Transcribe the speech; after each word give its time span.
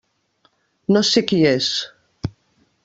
No 0.95 1.03
sé 1.11 1.23
qui 1.33 1.41
és. 1.51 1.71